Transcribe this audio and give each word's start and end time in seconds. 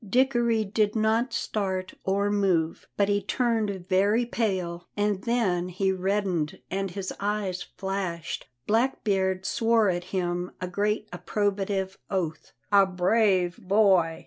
Dickory 0.09 0.65
did 0.65 0.95
not 0.95 1.31
start 1.31 1.93
or 2.03 2.31
move, 2.31 2.87
but 2.97 3.07
he 3.07 3.21
turned 3.21 3.85
very 3.87 4.25
pale, 4.25 4.87
and 4.97 5.21
then 5.25 5.69
he 5.69 5.91
reddened 5.91 6.59
and 6.71 6.89
his 6.89 7.13
eyes 7.19 7.61
flashed. 7.77 8.47
Blackbeard 8.65 9.45
swore 9.45 9.89
at 9.91 10.05
him 10.05 10.53
a 10.59 10.67
great 10.67 11.07
approbative 11.13 11.97
oath. 12.09 12.51
"A 12.71 12.87
brave 12.87 13.57
boy!" 13.57 14.19